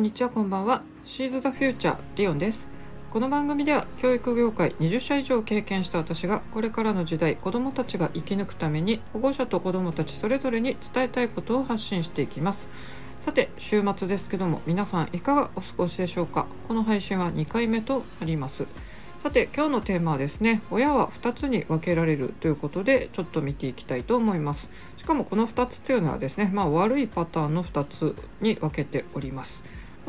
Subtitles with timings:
[0.00, 0.82] んにちはこんばんは。
[1.04, 2.66] シーズ・ザ・フューチャーリオンです。
[3.10, 12.70] この番組では教育業界20社以上経験した私がこれからの時代子どもたちが生き抜くために保護者と子どもたちそれぞれに伝えたいことを発信していきます。
[13.20, 16.46] さて週末ですけども皆さんいかがお過ごしでしょうか？
[16.66, 18.66] この配信は2回目となります。
[19.22, 24.70] さて今日のテーマはですね親は2つに分けられるということでちょっと見ていきたいと思います。
[24.96, 29.62] しかもこの2つというのはですねまあ悪いパターンの2つに分けております。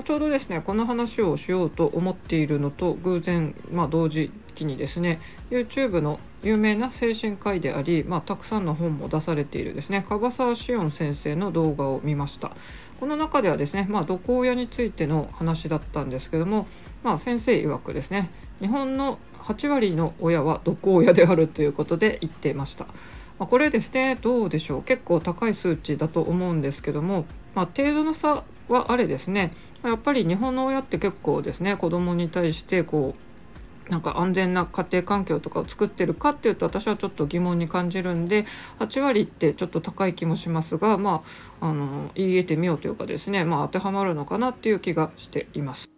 [0.04, 5.20] ちょうどですねこの話をしようと思っているのと偶然、まあ、同時期にですね
[5.50, 12.52] YouTube の有名な精神科医であり、まあ、たくさんの本も出されているですね樺沢志音先生の動画を見ました
[13.00, 16.68] この中ではですね、まあ、毒親についての話だったんですけども、
[17.04, 22.86] まあ、先生曰くですね日本の8割の親は毒親であるということで言ってました。
[23.40, 29.52] まあ、これですねどうでしょう結構高い数値だと思うんですけども、まあ、程度の差はあれですね
[29.84, 38.46] やっぱり日本の親って結構ですね子供に対してこうなんか安全な家庭環境とかを作ってるかっていうと私はちょっと疑問に感じるんで
[38.80, 41.24] 8割ってちょっと高い気もしますがま
[41.60, 45.90] ああの言い得てみようというかですねまあ当てはまるのかなっていう気がしています。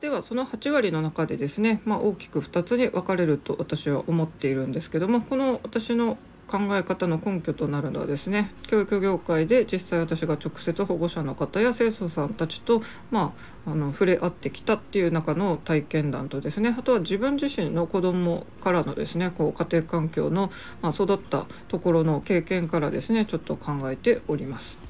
[0.00, 6.16] ではその8割の中でですね、まあ、大きく2つに分かれると私は思っているんですけどもこの私の
[6.50, 13.32] 考え方の根拠となるのはですね教育業界で実際私が直接保護者の方や生徒さんたちと、ま
[13.66, 20.50] あ、あの触れ合ってきたっていう中の体験談とですねあとは自分自身の子供からのですねこう家庭環境の、
[20.82, 24.80] まあ、育ったところの経験からですねちょっと考えております。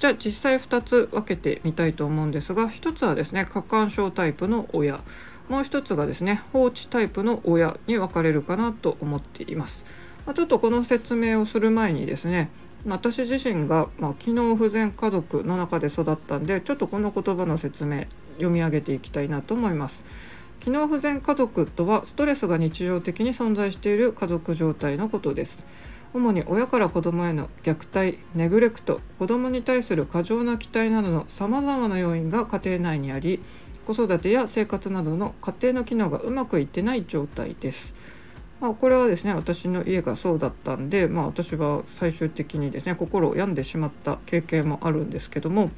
[0.00, 5.00] じゃあ実際2つ分けてみたいと思うんですが1つはですね過干渉タイプの親
[5.50, 9.84] もう1つがですね放置タイプの親に分かれるかなと思っています。
[10.30, 12.50] ま、ちょっとこの説明をする前にですね
[12.86, 20.04] 私自身が、まあ、機能不全家族の中で育ったんでちょっとこの言葉の説明読み上げていきたいなと思います。
[20.60, 25.66] 機能不全家族とはストレスが日常的に存在している家族状態のことです。
[26.14, 33.40] 主に親から子供への虐待ネグレクト子供に対する過剰な期待などのさまざまな要因が家庭内にあり
[33.86, 37.94] 子育てや生活などの家庭の機能がうまくいってない状態です。
[38.60, 45.70] まあ、これはですね私の家がそうだったんで、まあ、私は最終的にですね心を病んでしまった経験もあるんですけども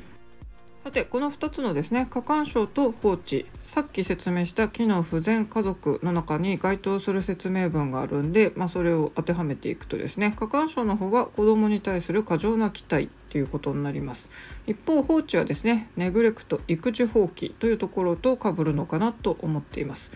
[0.83, 3.47] さてこの2つのですね過干渉と放置。
[3.63, 14.29] さっき説明した機能不全家族の中に該当する説明文があるんで、まあ、それを当てはめていくとですね過干渉の方は子どもに対する過剰な期待っていうことになります。
[14.67, 20.11] 一方放置はですねネグレクト育児放棄というところとかぶるのかなと思っています。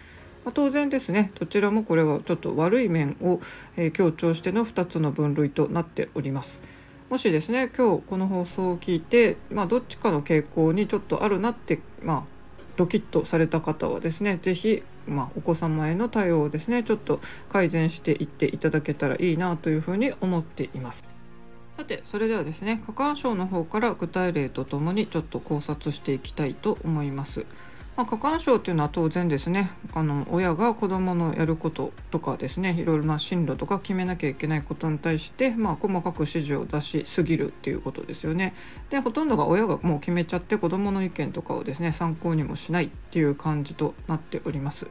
[0.47, 3.41] まあ、当然ですねどちらもこれはちょっと悪い面を、
[3.77, 6.63] えー、強調しての2つの分類となっております。
[7.11, 12.25] もしですね今日この放送を聞いて、まあ、どっちかの傾向にちょっとあるなって、まあ、
[12.77, 21.05] ドキッとされた方はですね是非、まあ、お子様への対応をですねちょっと改善していっていただけたらいいなというふうに思っています。
[21.77, 27.45] さてそれではですね過干渉の方から具体例とともにちょっと考察していきたいと思います。
[27.97, 38.55] まあ、過干渉っていうのは当然ですねあの親が子どものやることとかですねいろいろな進路とか決めなきゃいけないことに対して、まあ、細かく指示を出しすぎるっていうことですよね。
[38.91, 44.87] でほとんどが親がもう決めちゃって子どもの意見とかをですね参考にもしないっていう感じとなっております。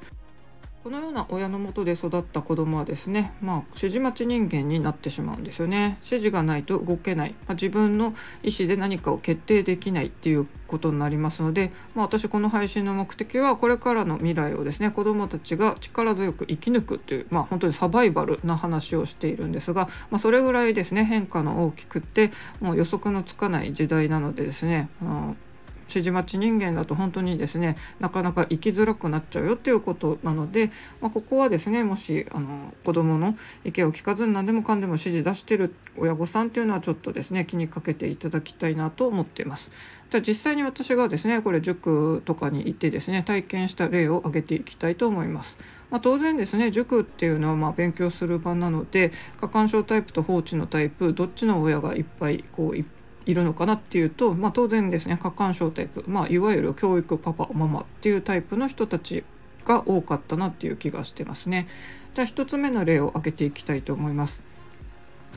[0.85, 5.97] このような親のもとで育った子供はですね、まあ、指示待ち人間になってしまうんですよね。
[6.03, 8.13] 指示がないと動けない、まあ、自分の
[8.43, 22.29] 意思で何かを決定できないっていうことになりますので、まあ、私この配信の目的はこれからの未来をですね子どもたちが力強く生き抜くっていう、まあ、本当にサバイバルな話をしているんですが、まあ、それぐらいですね変化の大きくって
[22.61, 25.35] もう予測のつかない時代なのでですねあの
[25.95, 39.71] 指示待ち人間だと本当にですねなかなか生きづらくなっちゃうよっていうことなので、まあ、ここはですねもしあの子どもの意見を聞かずに何でもかんでも指示出してる親御さんっていうのはちょっとですね気にかけていただきたいなと思っています。
[40.09, 45.57] じゃあ実際に私がですねこれ塾とかに行ってですね体験した例を挙げていきたいと思います。
[45.89, 52.85] まあ、当然ですね塾っていうのはま勉強する場なので過干渉タイプと放置のタイプどっちの親がいっぱいこういっ
[53.25, 59.23] いるのかなっていうと、まあ、当然ですね過干渉タイプ、まあ、いわゆる教育パパママっていうタイプの人たち
[59.65, 61.67] が多かったなっていう気がしてますね。
[62.13, 64.41] じゃあ1つ目の例を挙げていきたいと思います。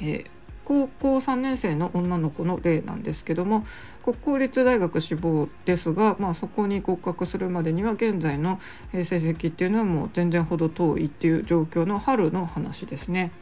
[0.01, 0.27] えー、
[0.65, 3.65] 高校3年生の女の子の例なんですけども
[4.05, 8.61] 国公立大学志望ですが、まあ、そこに合格するまでには現在の
[8.93, 13.33] 成績っていうのはもう全然程遠いっていう状況の春の話ですね。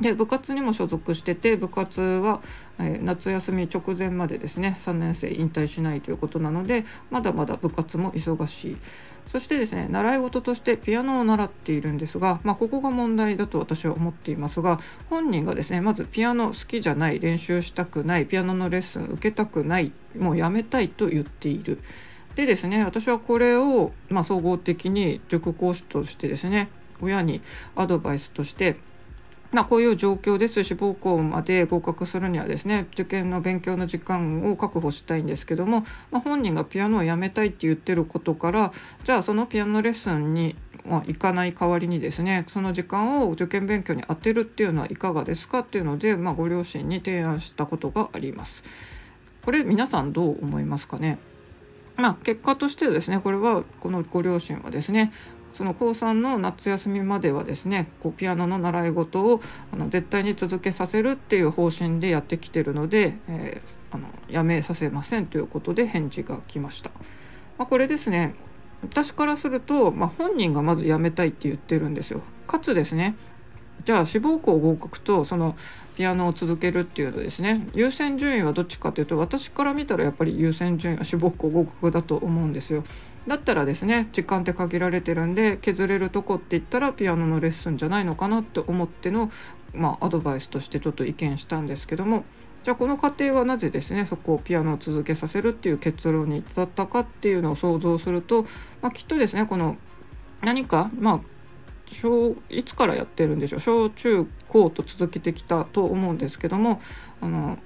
[0.00, 2.40] で部活にも所属してて部活は、
[2.78, 8.76] えー、夏休み直前までですね3年生引退しないということなのでまだまだ部活も忙しい
[9.26, 21.80] そしてですね習い事としてピアノを習っているんですが、まあ、ここが問題だと私は思っていますが本人がですねまずピアノ好きじゃない練習したくないピアノのレッスン受けたくないもうやめたいと言っている。
[22.34, 26.68] でですね私はこれを、まあ、総合的に塾講師としてですね
[27.00, 27.40] 親に
[27.76, 28.76] アドバイスとして
[29.52, 40.54] まあ、こういう状況です志望校まで合格するにはですね受験の勉強の時間を確保したいんですけども、まあ、本人がピアノをやめたいって言ってることからじゃあそのピアノレッスンに
[40.84, 48.62] 行かない代わりにですねその時間を受験勉強に充てるっていうのはいかがですかっていうので、まあ、ご両親に提案したことがあります。
[49.44, 51.18] これ皆さんどう思いますかね？
[51.96, 55.12] まあ、結果としてですねこれはこのご両親はですね
[55.60, 66.88] その高3の夏休みまではですねこうピアノの習い事をあの絶対に続けさせるっていう方針でやってきてるので、えー、あのやめさせませんということで返事が来ました。
[67.58, 68.34] まあ、これですね
[68.80, 72.22] 私からすると、まあ、本人がまず辞めたいって言ってるんですよ。
[72.46, 73.14] かつですね
[73.84, 75.56] じゃあ志望校合格とその
[75.94, 82.82] ピアノを続けるっていうのですね優先順位はどっちかというと私から見たらやっぱり優先順位は志望校合格だと思うんですよ。
[83.26, 89.30] だったらですね時間って限られてるんで削れるとこって言ったらピアノのレッスンじゃないのかなって思っての、
[89.74, 92.24] まあ、アドバイスとしてちょっと意見したんですけども
[92.62, 98.42] じゃあこの過程はなぜですねそこをピアノを続けさせるっていう結論に至ったかっていうのを想像すると、
[98.82, 99.76] まあ、きっとですねこの
[100.42, 101.20] 何かまあ
[101.90, 106.80] 小いつからやってるんでしょう小中高と続けてきたと思うんですけども
[107.20, 107.58] あの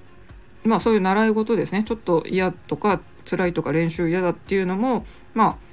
[0.63, 5.65] まあそういう習い事ですねちょっと嫌とか辛いとか練習嫌だっていうのもまあ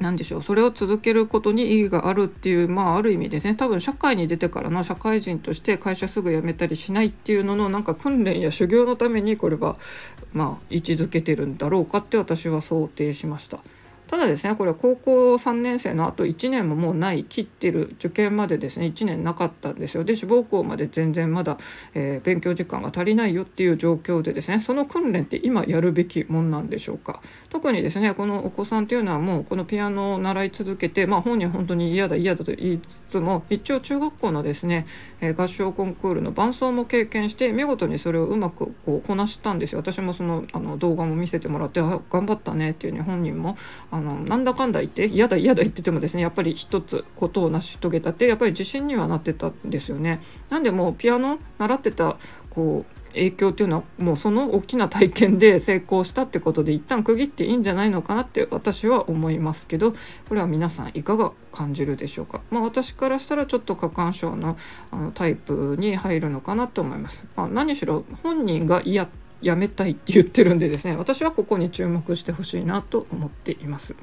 [0.00, 9.76] 何でしょうそれを続けることに意義があるっていうまあある意味ですね多分社会に出てからの社会人として会社すぐ辞めたりしないっていうののなんか訓練や修行のためにこれは
[10.32, 13.60] まあ位置づけてるんだろうかって私は想定しました。
[14.14, 20.04] ただですねこれは高校3年生のあと1年ももうない切ってる受験までですね1年なかったんですよ。
[20.04, 21.58] で志望校まで全然まだ、
[21.94, 27.20] えー、勉強時間が足りないよっていう状況でですねその訓練って今やるべきもんなんでしょうか。
[27.48, 34.86] 特にですねこのお子さんっていうのはもうこのピアノを習い続けてまあ本人本当に嫌だ嫌だと言いつつも一応中学校のですね、
[35.20, 39.80] えー、合唱コンクールの伴奏も経験して見事にそれをうまくこうこなしたんですよ。
[39.80, 43.56] 私もそのあの動画も見せてもらってあ頑張ったねっていうね本人も
[43.90, 50.20] あののなんだかんだ言って嫌だ嫌だ言っててもですねやっぱり一つことを成し遂げたってやっぱり自信にはなってたんですよね。
[50.50, 52.16] なんでもうピアノ習ってた
[52.50, 59.92] こう影響っていうのはもうその大きな体験で成功したってことで一旦区切っていいんじゃないのかなって私は思いますけど
[60.28, 64.56] これは皆さんいかが感じるでしょうか、まあ、私からしたらちょっと過干渉の
[64.90, 67.26] あのタイプに入るのかなと思います。
[67.36, 69.08] まあ、何しろ本人が嫌
[69.44, 73.94] やめたいって言ってるんでですね私はここに注目してほしいなと思っています。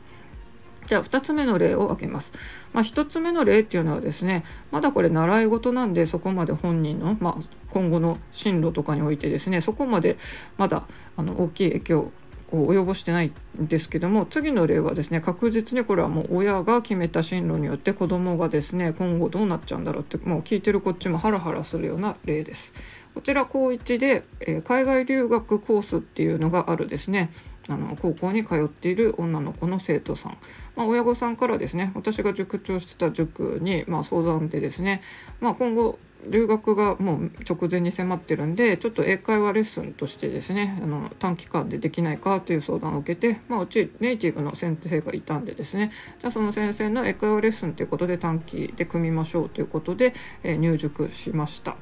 [0.85, 2.33] じゃあ2つ目の例を挙げます。
[2.73, 10.17] まあ、1つ目の例っていうのはですねまだこれ習い事なんでそこまで本人の、まあ、今後の進路とかにおいてですねそこまで
[10.57, 12.11] まだあの大きい影響
[12.51, 22.73] こう及ぼしてないんですけども次の例はですね確実にこれはもう親が決めた進路によって子どもがですね今後どうなっちゃうんだろうってもう聞いてるこっちもハラハラするような例です。
[23.13, 27.31] こちら高1で、えー、海外留学コースっていうのがあるですね
[27.69, 30.37] あの高校に通っている女の子の生徒さん、
[30.75, 35.01] まあ、親御さんからですね私が塾長してた塾に、まあ、相談でですね、
[35.39, 51.75] まあ、今後留学がもう直前に迫ってるんでちょっと英会話レッスンとしてですねあの短期間でできないかという相談を受けて、まあ、うちネイティブの先生がいたんでですねじゃあその先生の英会話レッスンということで短期で組みましょうということで、えー、入塾しました。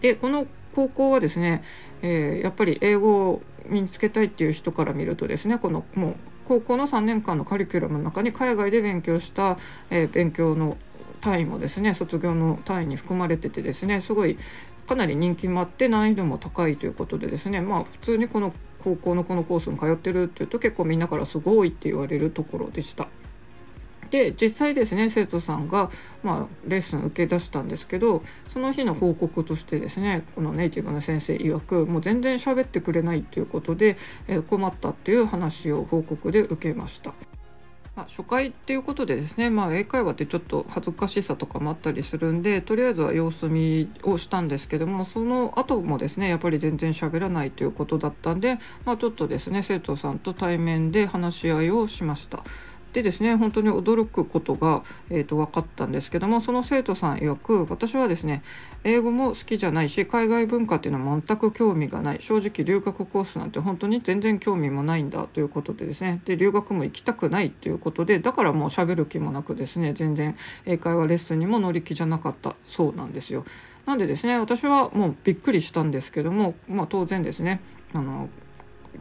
[0.00, 1.62] でこの高校はですね、
[2.02, 9.56] えー、やっぱり英語を身につけたいっていう人から見るとですねこのもう高校の3年間のカリキュラムの中に海外で勉強した、
[9.90, 10.76] えー、勉強の
[11.20, 14.38] 単位もですね卒業の単位に含まれててですねすごい
[14.86, 18.52] かなり人気もあって難易度も高いということでですねまあ普通にこの
[18.82, 23.08] 高校のこのコースに通ってるっていうと結構みんなからすごいって言われるところでした。
[24.10, 25.90] で実際ですね生徒さんが、
[26.22, 37.14] まあ、レッスン受け出したんですけどその日の報告としてですねこのネイティブの先生曰くもう全然喋ってくれないということで、えー、困ったっていう話を報告で受けました。
[37.96, 52.44] まあ、初回っていうことでですね、まあ、英会話ってちょっと恥ずかしさとかもあったりするんでとりあえずは様子見をしたんですけどもその後もですねやっぱり全然喋らないということだったんで、まあ、ちょっとですね生徒さんと対面で話し合いをしました。
[52.92, 58.42] でですね本当に驚くことが、えーと、分かったんですけどもその生徒さん曰く私はですね
[58.82, 62.20] 英語も好きじゃないし海外文化っていうのは全く興味がない。
[62.20, 66.20] 正直留学コースなんて本当に全然興味もないんだということでですね。
[66.24, 72.54] で留学も行きたくないということでだからもう喋る気もなくですね全然英会話レッスンにも乗り気じゃなかった。
[72.66, 73.44] そうなんですよ。
[73.86, 77.60] なんでですね私はもうびっくりしたんですけども、まあ、当然ですね
[77.92, 78.28] あの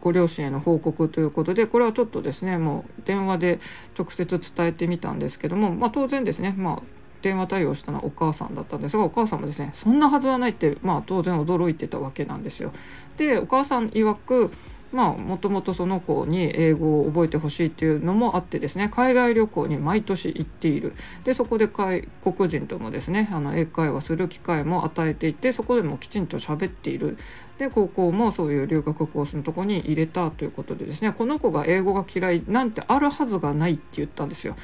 [0.02, 3.60] ご両親への報告ということでこれはちょっとですねもう電話で
[3.98, 6.82] 直接伝えてみたんですけども、まあ、当然ですね、まあ、
[7.22, 12.72] 電話対応したのはお母さんだったんですがお母さんもですねそんなはずはないって、まあ、当然驚いてたわけなんですよ。
[13.18, 14.52] でお母さん曰く
[14.92, 20.94] まあもともとその子に英語を覚えてほしいっていうのもあってですね海外旅行に毎年行っている
[21.24, 27.18] でそこで外国人ともですねあの英会話する機会も与えていてそこでもきちんと喋っている
[27.60, 34.56] で高校もそういう留学コースのとこに入れたということでですねこの子が英語が嫌いなんてあるはずがないって言ったんですよ。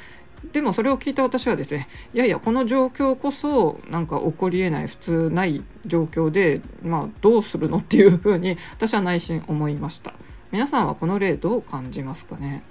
[0.51, 10.13] でもそれを聞いた私はですねいやいやこの状況こそなんか起こりえない普通ない状況でまあどうするのっていうふうに私は内心思いました。
[10.51, 12.63] 皆さんはこの例どう感じますかね？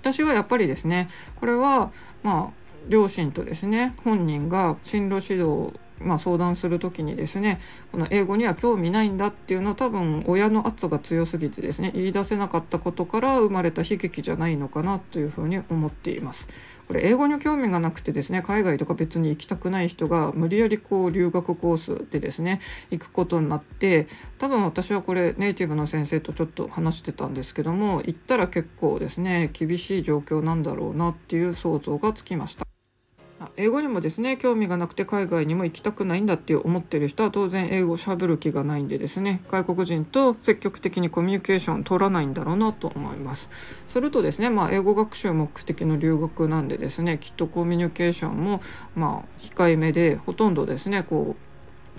[0.00, 1.90] 私はやっぱりですねこれは
[2.22, 7.60] まあ両親とですね本人が進路指導まあ、相談する時にですね
[7.92, 16.48] この英語には興味ないんだっていうのは多分親の圧が強すぎてですね言い出せなかったことから生まれた悲劇じゃないのかなというふうに思っています。
[16.86, 22.60] これ英語に興味がなくてですね海外とか別に行きたくない人が無理やりこう留学コースでですね
[22.90, 24.06] 行くことになって
[24.38, 32.73] 多分私はこれネイティブの先生とちょっと話してたんですけども行ったら結構ですね厳しい状況なんだろうなっていう想像がつきました。
[33.56, 43.50] 英語にもですね興味がなくて海外にも行きたくないんだって思ってる人は当然英語しゃべる気がないんでですね外国人と積極的にコミュニケーション取らないんだろうなと思います
[43.88, 48.60] するとですねまあ英語学習目的の留学なんでですねきっとコミュニケーションも
[48.94, 51.54] まあ控えめでほとんどですねこう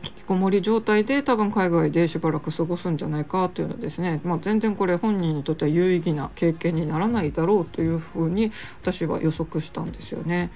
[0.05, 10.51] 引きこもり状態で多分海外でしばらく過ごすんじゃないかというのですね、まあ、全然これ本人にとっては有意義な経験にならないだろうというふうに私は予測したんですよね。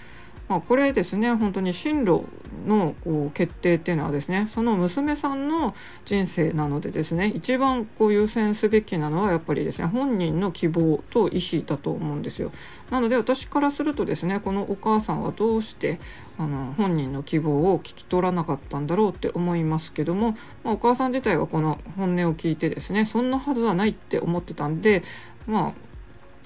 [0.49, 2.25] まあ、これですね本当に進路
[2.65, 5.75] のこう決定っていうのはですねその娘さんの
[6.05, 12.51] 人生なのでですね一番こう優先すべきなのはやっぱりですね本人の希望と意思だと思うんですよ。
[12.89, 15.99] なので私からするとですねこのお母さんはどうして
[16.39, 20.31] あの本人の希望を聞き取らなかったんだろうって思いますけども、
[20.63, 25.03] まあ、お母さん自体がこの本音を聞いてですねそんなはずはないって思ってたんで
[25.45, 25.88] まあ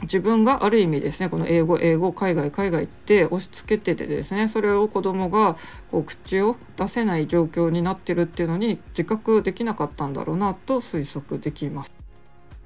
[0.01, 5.55] 自分がある意味ですねこの英語英語海外海外って押し付けててですねそれを子供が
[5.91, 11.93] こう口を出せない状況になってるっていうのに自覚できなかったんだろうなと推測できます。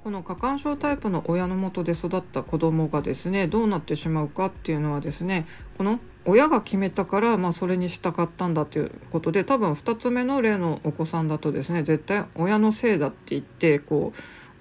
[0.08, 5.46] この過干渉タイプの親のもとで育った子供がですねどうなってしまうかっていうのはですね
[5.78, 14.18] この親が決めたから、まあ、それに従ったんだということで多分2つ目の例のお子さんだとですね絶対親のせいだって言ってこう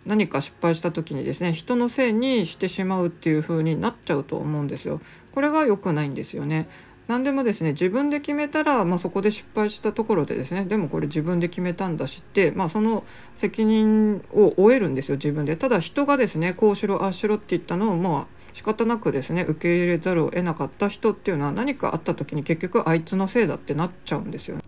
[0.07, 5.01] 何か失敗した時にですね人のせいにしてしまうっていう風になっちゃうと思うんですよ。
[5.33, 6.69] これが良くないんですよね。
[7.09, 13.05] 何でもですね自分で決めたら、まあ、そこで失敗したところでですねでもこれ自分で決めたんだしって、まあ、その
[13.37, 24.63] 責任を負えるんですよ自分でただ人がですねこうしろああしろって言ったのをまあ仕方なくですね受け入れざるを得なかった人っていうのは何かあった時に結局あいつのせいだってなっちゃうんですよね。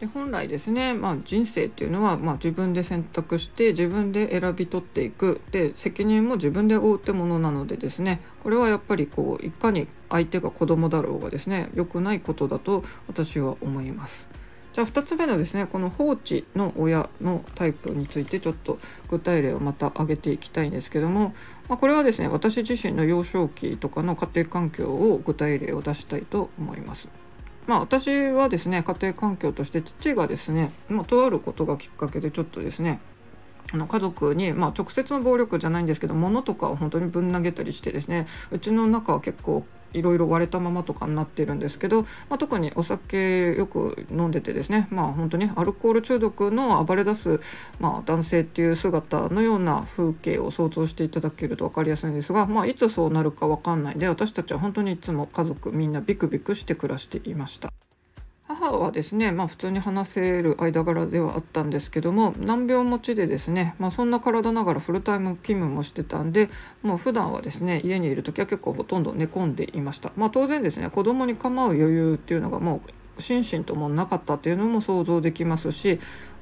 [0.00, 14.30] で本来ですね、まあ、人生っていうのは、まあ、自分で選択して自分で選び取っていくで責任も自分で負うってものなのでですねこれはやっぱりこういかに相手が子供だろうがですね良くないことだと私は思います。
[14.72, 18.78] じゃあ2つ目のですねこの放置の親のタイプについてちょっと
[19.08, 21.34] 具体例をまた挙げていきたいんですけども、
[21.68, 27.08] まあ、これはですね私自身の幼少期とかの家庭環境を具体例を出したいと思います。
[27.66, 33.00] まあ、私はですね家庭環境として父がですね、まあ、とあることがきっかけでちょっとですね
[33.72, 47.40] あの家族に、まあ、直接の暴力じゃないんですけど物とかを本当にぶん投げたりしてですねうちの中は結構いろいろ割れたままとかになってるんですけど、まあ、特にお酒よく飲んでてですねまあ本当にアルコール中毒の暴れ出す、
[47.78, 57.72] まあ、男性っていう姿のような風景を想像していただけると分かりやすいんですが、まあ、いつそうなるか分かんないで私たちは本当にいつも家族みんなビクビクして暮らしていました。
[58.56, 66.50] 母はですね、まあ、普通に話せる間柄ではあったんですけども難病持ちでですね、まあ、そんな体ながらフルタイム勤務もしてたんで
[66.82, 72.80] もう普段はですね家にいる時は結構ほとんど寝込んでいました、まあ、当然ですね子供に構う余裕っていうのがも
[73.16, 76.00] う心身ともなかったっていうのも想像できますし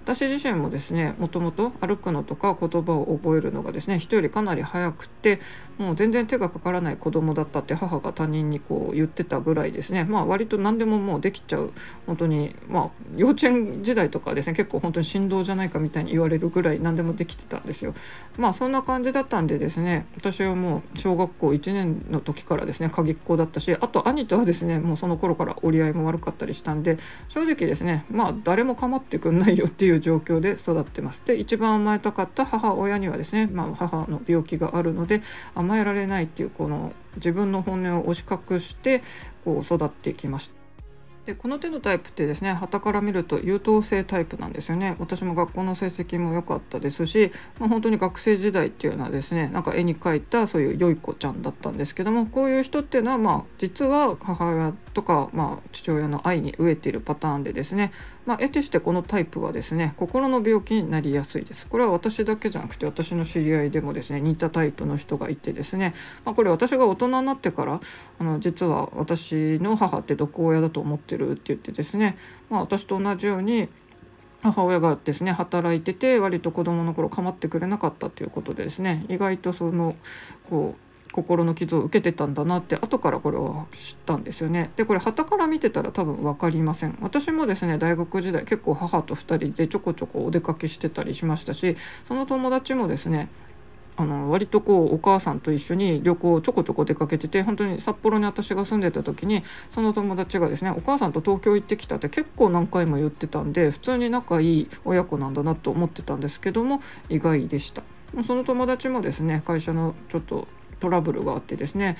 [0.09, 5.39] 私自身もですねもともと歩くのとか言葉を覚えるのがですね人よりかなり早くて
[5.77, 11.75] もう全然手がかからない子供だったって母が他人にこう言ってたぐらいですねまあ割と何でももうできちゃう
[12.07, 17.93] 本当にまあ幼稚園時代とかですね結構本当に振動じゃないかみたいに言われるぐらい何でもできてたんですよ。
[18.39, 26.97] まあそんな感じだったんでですね私はもう小学校1年の時からですね鍵っ子だったしあと兄とはですねもうその頃から折り合いも悪かったりしたんで
[27.29, 31.23] 正直ですねまあ誰も構ってくんないよっていう状況で育ってます。
[31.25, 35.23] で一番甘えたかった母親にはですね、まあ、母の病気があるので
[35.55, 39.03] 甘えられないっていうこの自分の本音を押し隠して
[39.45, 40.58] こう育ってきました。
[41.29, 44.97] でこの手のタイプってですね旗から見ると優等生タイプなんですよね。
[44.99, 57.93] 私も学校の成績も良かったですし、まあ、本当に学生時代っていうのはですねなんか絵に描いたそういう良い子ちゃんだったんですけどもこういう人っていうのはまあ実は母親とか、まあ、父親の愛に飢えているパターンでですね
[58.29, 61.67] まあ、得てしてこのタイプはですね心の病気になりやすいです。
[61.67, 65.95] これは私だけじゃなくて私の知り合いでもですね似たタイプの人がいてですね、
[66.27, 67.81] まあ、これ私が大人になってから
[68.19, 72.17] あの実は私の母って毒親だと思ってるって言ってですね、
[72.49, 73.69] まあ、私と同じように
[74.43, 79.97] 母親がですね働いてて割と子供の頃構ってくれなかったということでですね意外とその
[80.49, 84.71] こう心の傷を受けてたんだなって後からこれを知ったんですよね。
[84.77, 86.99] でこれ旗から見てたら多分分かりません。
[87.01, 93.29] 私もですね大学時代結構母と2人でちょこちょこお出かけしてたりしましたしその友達もですね
[94.01, 107.83] あの割とこうお母さんと一緒に旅行ちょこちょこ出かけてて本当に札幌に私が住んでた時にその友達がですねお母さんと東京行ってきたって結構何回も言ってたんで普通に仲いい親子なんだなと思ってたんですけども意外でした。
[108.25, 110.47] その友達もですね会社のちょっと
[110.79, 111.97] トラブルがあってですね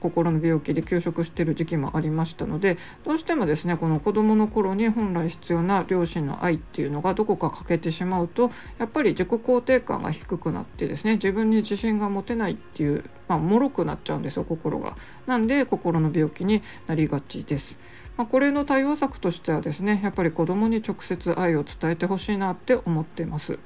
[0.00, 14.96] 心の病気で休職してる時期もありましたのでどうしてもですねこの子どもの頃に本来必要な両親の愛っていうのがどこか欠けてしまうとやっぱり自己肯定感が低くなってですね自分に自信が持てないっていうまあ脆くなっちゃうんですよ心が。
[15.26, 17.78] なんで心の病気になりがちです。
[18.16, 23.58] まあ、これの対応策としてはですねやっぱり子どもに直接愛を伝えてほしいなって思ってます。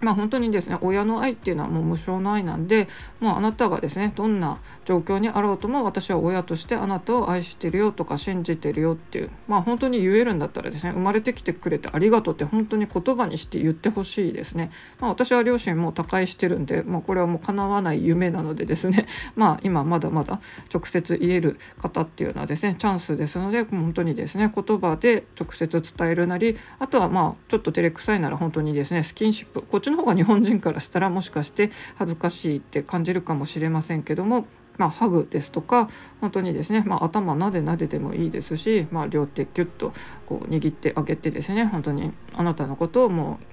[0.00, 2.88] まあ、本当にですね親の愛っていうのはもう無償の愛なんで
[3.20, 14.70] もうあなたがですねどんな状況にあろうとも私は親としてあなたを愛してるよとか信じてるよっていうまあ本当に言えるんだったらですね生まれてきてくれてありがとうって本当に言葉にして言ってほしいですね。
[15.00, 20.40] まあ、私は両親も他界してるんで、まあ、これはもう叶わない夢なのでですね まあ今まだまだ
[20.72, 34.46] 直接言える方っていうのはですねチャンスですので本当にですね言葉で直接伝えるなりあとはまあちょっと照れくさいなら本当にですねスキンシップこちの方が日本人からしたらもしかして恥ずかしいって感じるかもしれませんけども
[34.78, 35.88] まあ、ハグですとか
[36.20, 39.94] 本当にですね、まあ、頭なでなででもいいですし、まあ、両手ギュッと
[40.26, 43.46] こう握ってあげてですね本当にあなたのことをもう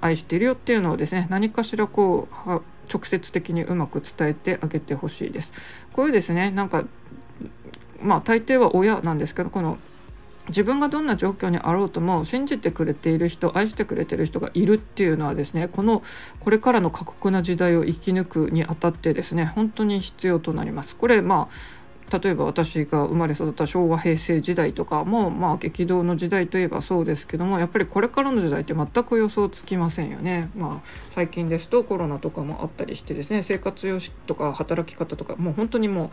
[0.00, 2.48] 愛してるよっていうのをですね何かしらこう
[2.90, 5.52] 直接的にうまく伝えてあげてほしいです。
[5.92, 6.84] こういうですねなんか
[8.00, 9.76] まあ大抵は親なんですけどこの
[10.48, 16.02] 自分がどんな状況にあろうとも信じてくれている人愛してくれてる人がいるっていうのはですねこの
[16.40, 20.96] これからの過酷な時代を生き抜くにあたってですね本当に必要となります。
[20.96, 21.84] これまあ
[22.18, 30.50] 例えば私が生まれ育った昭和平成時代とかもまあ激動の時代といえばそうですけどもやっぱりこれからの時代って全く予想つきませんよね。
[30.54, 30.80] まあ
[31.10, 36.10] 最近ですとコロナとかもあったりしてですね生活様式とか働き方とかもう本当にもう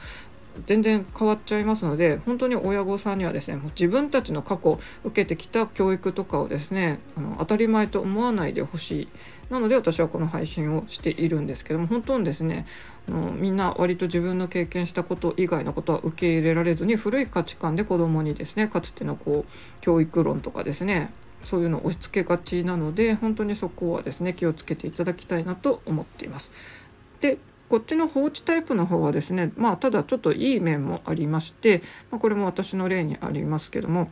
[0.65, 9.07] 全然変わっちゃいますので本当に親御さんにはですねもう自分たちの過去受けてきた教育とかをですねあの当たり前と思わないでほしい
[9.49, 12.65] なので私はこの配信をしているんですけども本当にですね
[13.07, 26.51] あのみんな割と自分の経験したこと以外のことは受け入れられずに古い価値観で子供にですねかつてのこう教育論とかですねそういうのを押し付けがちなので本当にそこはですね気をつけていただきたいなと思っています。
[27.19, 27.37] で
[27.71, 34.11] こっちの放置タイプの方はですねまあただちょっといい面もありまして、まあ、これも私の例にありますけども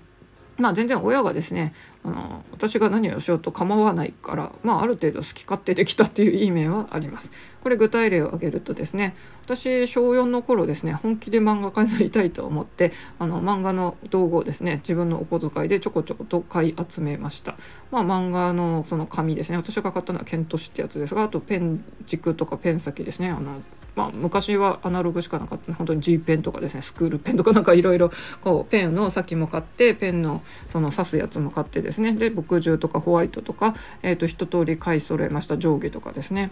[0.59, 7.31] まあ全然親がですねあの私が何をしようと構わないから、まあ、ある程度好き勝手できたっていういい面はあります。
[7.61, 17.55] これ具体例を挙げるとですね私小4の頃ですね本気で漫画家になりたいと思ってあの漫画の道具をですね自分のお小遣いでちょこちょこと買い集めました。
[17.91, 23.61] まあ漫画のその紙ですね私が買ったのはケントシってやつですがあとペン軸とかペン先ですねあの
[23.95, 25.73] まあ、昔はアナログしかなかった。
[25.73, 26.81] 本当に G ペンとかですね。
[26.81, 32.13] スクールペンとかなんかいろいろこうペンの先も買ってペンのその刺すやつも買ってですね。
[32.13, 35.57] で墨汁とかホワイトとか、えー、と一通り買い揃えました。
[35.57, 36.51] 上下とかですね。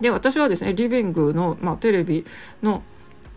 [0.00, 2.24] で私はですねリビングの、まあ、テレビ
[2.62, 2.82] の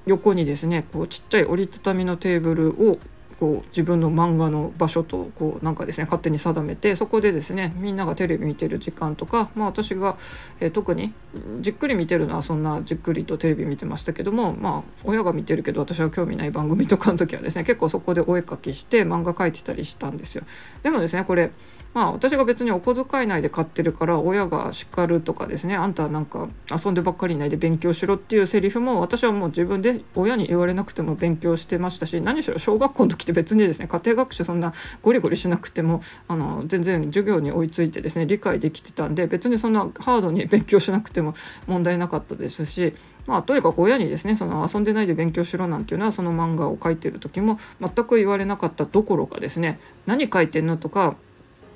[0.05, 2.99] 横にですねこうちっちゃい折りたたみのテーブルを
[3.39, 10.17] こう自分の漫画の場所とこうなんかですね勝手に定めてそこでですねみんながテレビ見てる時間とか、まあ、私が、
[10.59, 11.13] えー、特に
[11.59, 20.43] じっくり見てるのはそんなじっくりとテレビ見てましたけども、まあ、親が見てるけど私は興味ない番組とかの時はですね結構そこでお絵かきして漫画描いてたりしたんですよ。
[20.83, 21.51] でもですねこれ
[21.93, 41.33] まあ私が別にお小遣い内で買ってるから親が叱るとかですねあんたなんか遊んでばっかりいないで勉強しろっていうセリフも私はもう自分で親に言われなくても勉強してましたし何しろ小学校の時って別にですね家庭学習そんなゴリゴリしなくてもあの全然授業に追いついてですね理解できてたんで別にそんなハードに勉強しなくても
[41.65, 42.93] 問題なかったですし
[43.25, 51.15] まあ、とにかく親にですねその遊んでないで勉強しろなんていうのはその漫画を描いてる時も全く言われなかったどころかですね何書いてんのとか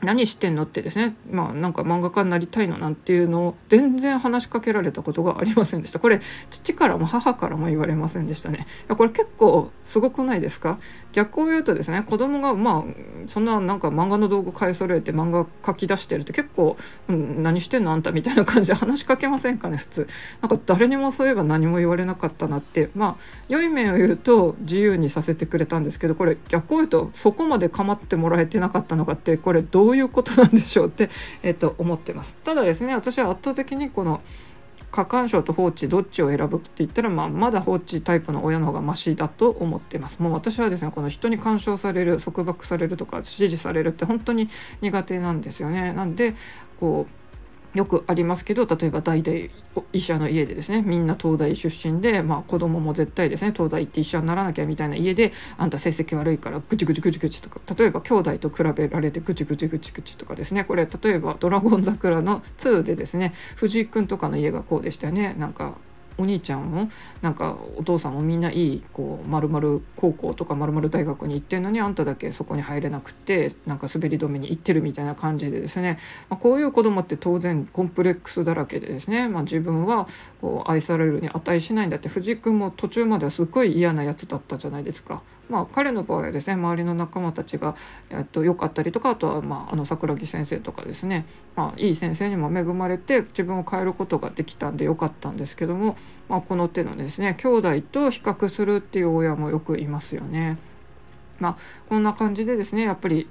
[0.01, 5.99] 何してんのってですねまあなんか漫画家になりたいのなんていうのを全然話しかけられたことがありませんでした。
[5.99, 8.65] これ父からも母からも言われませんでしたね。
[8.87, 10.79] これ結構すごくないですか？
[11.11, 12.83] 逆を言うとですね子供がまあ
[13.27, 20.07] そんななんか漫画の道具買い揃えて漫画書き出してるって結構、うん、何してんのあんたみたいな感じで話しかけませんかね普通。
[20.41, 22.89] なんか誰にもそういえば何も言われなかったなって。
[22.95, 23.15] まあ
[23.47, 31.09] 良い面を言うと自由にさせてくれたんですけどこれ逆を言うとそこまで構ってもらえてなかったのかってこれどうどういうことなんでしょうって、
[31.41, 32.37] えっと、思ってます。
[32.43, 34.21] ただですね私は圧倒的にこの
[34.91, 44.49] 過干渉と放置どっちを選ぶって言ったら、まあ、まだ放置タイプの親の方がマシだと思ってますもう私はですねこの人に干渉される束縛されるとか指示されるって本当に
[44.81, 46.33] 苦手なんですよねなんで
[46.79, 47.28] こう
[47.73, 49.39] よくありますけど例えば大々
[49.93, 60.63] 医者の家でですねみんな東大出身で、まあ、子供も絶対ですね東大行って医者にならなきゃみたいな家であんた成績悪いからぐちぐちぐちぐちとか例えば兄弟と比べられてぐちぐちぐちぐちとかですね。
[60.63, 65.35] これ例えば「ドラゴン桜」の2でですね藤井君とかの家がこうでしたよね。
[65.37, 65.77] なんか
[66.19, 66.89] お兄ちゃんも
[67.21, 75.97] なんかお父さんもみんないいこう丸々高校とか丸々大学に行ってるのにあんただけそこに入れなくてなんか滑り止めに行ってるみたいな感じでですね、
[76.29, 80.07] まあ、こういう子供って当然コンプレックスだらけでですね、まあ、自分は
[80.41, 85.21] こう愛されるに値しないんだって藤井君も途中まではすっごい嫌なやつだったじゃないですか。
[85.49, 87.75] まあ、彼の場合はですね周りの仲間たちが、
[88.11, 95.97] えっと、良かったりとかあとは、まあ、あの桜木先生とかですね、まあ、いい先生にも恵まれて自分を変えることができたんで良かったんですけども、
[96.29, 100.57] まあ、この手のですね兄弟と比較するっていう親もよくいますよね。
[101.39, 101.57] まあ、
[101.87, 103.27] こんな感じでですねやっぱり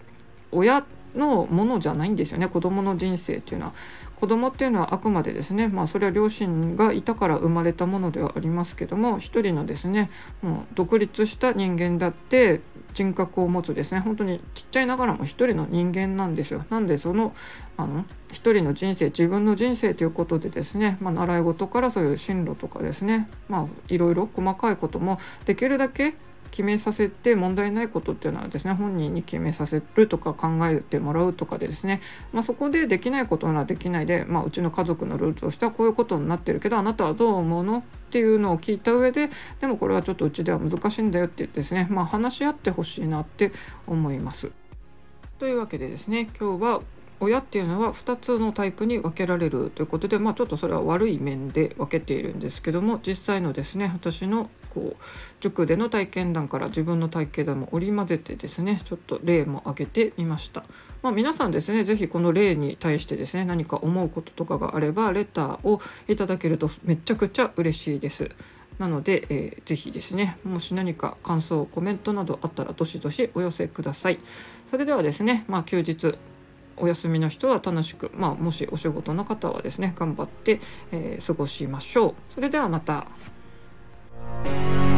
[0.50, 3.72] 親のものじゃないんですよね子どもの人生っていうのは。
[4.18, 10.10] 子供っていうのはあくまでですねまあそれは両親がいたから生まれたものではありますけども一人のですね
[10.42, 12.60] もう独立した人間だって
[12.94, 16.64] 人格を持つですね本当にちっちゃいながらも一人の人間なんですよ。
[16.68, 17.32] なんでその
[17.76, 26.14] あの一人の人生自分の人生ということでですね、まあ、習い事からそういう進路とかですねまあいろいろ細かいこともできるだけ
[26.50, 32.00] 決めさせて問題ないことっていうのはですね本人に決めさせるとか考えてもらうとかでですね、
[32.32, 39.30] まあ、そこでできないことならできないで、まあ、うちの家族のルールとしてはこういうことになってるけどあなたはどう思うのっていうのを聞いた上で
[39.60, 43.52] でもこれはちょっとうちでは難しいんだよって言ってですね、まあ、話し合ってほしいなって
[43.86, 44.50] 思います。
[45.38, 46.80] というわけでですね今日は
[47.20, 55.02] 親っていうのは2つのタイプに分けられるということで、まあ、ちょっとそれは悪い面で分けているんですけども実際のですね私のこう
[55.40, 60.64] 塾での体験談から自分の体験談も織り交ぜてですねちょっと例も挙げてみました。
[61.02, 68.30] まあ、皆さんですね是非この例に対してですね何か思うこととかがあればレターをいただけるとめちゃくちゃ嬉しいです。
[68.78, 74.18] なので、えー、ぜひですねもし何か感想コメントなどあったらどしどしお寄せください。
[74.66, 76.16] それではですね、まあ、休日
[76.76, 80.60] お休みの人は楽しく、まあ、もしお仕事の方はですね頑張って、
[80.92, 82.14] えー、過ごしましょう。
[82.32, 83.06] それではまた。
[84.18, 84.97] Thank you